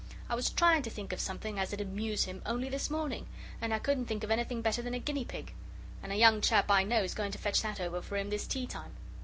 [0.31, 3.27] I was trying to think of something as 'ud amuse him only this morning,
[3.61, 5.53] and I couldn't think of anything better than a guinea pig.
[6.01, 8.65] And a young chap I know's going to fetch that over for him this tea
[8.65, 8.93] time."